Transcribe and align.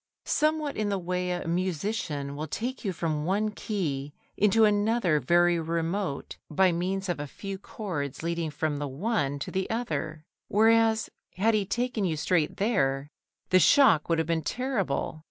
Somewhat 0.25 0.75
in 0.77 0.89
the 0.89 0.97
way 0.97 1.29
a 1.29 1.47
musician 1.47 2.35
will 2.35 2.47
take 2.47 2.83
you 2.83 2.91
from 2.91 3.23
one 3.23 3.51
key 3.51 4.13
into 4.35 4.65
another 4.65 5.19
very 5.19 5.59
remote 5.59 6.37
by 6.49 6.71
means 6.71 7.07
of 7.07 7.19
a 7.19 7.27
few 7.27 7.59
chords 7.59 8.23
leading 8.23 8.49
from 8.49 8.77
the 8.79 8.87
one 8.87 9.37
to 9.37 9.51
the 9.51 9.69
other; 9.69 10.25
whereas, 10.47 11.11
had 11.35 11.53
he 11.53 11.67
taken 11.67 12.03
you 12.03 12.17
straight 12.17 12.57
there, 12.57 13.11
the 13.49 13.59
shock 13.59 14.09
would 14.09 14.17
have 14.17 14.25
been 14.25 14.41
terrible. 14.41 15.19